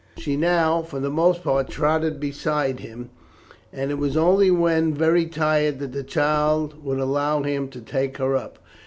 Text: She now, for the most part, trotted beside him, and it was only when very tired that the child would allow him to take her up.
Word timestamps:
She 0.17 0.35
now, 0.35 0.81
for 0.81 0.99
the 0.99 1.11
most 1.11 1.43
part, 1.43 1.69
trotted 1.69 2.19
beside 2.19 2.79
him, 2.79 3.11
and 3.71 3.91
it 3.91 3.99
was 3.99 4.17
only 4.17 4.49
when 4.49 4.95
very 4.95 5.27
tired 5.27 5.77
that 5.77 5.91
the 5.91 6.01
child 6.03 6.83
would 6.83 6.97
allow 6.97 7.43
him 7.43 7.67
to 7.69 7.81
take 7.81 8.17
her 8.17 8.35
up. 8.35 8.57